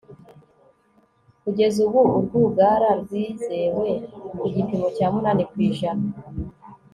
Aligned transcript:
kugeza 1.43 1.77
ubu 1.87 1.99
urwugara 2.17 2.89
rwizewe 3.01 3.87
ku 4.39 4.45
gipimo 4.55 4.87
cya 4.95 5.07
munani 5.13 5.43
ku 5.49 5.55
ijana 5.69 6.05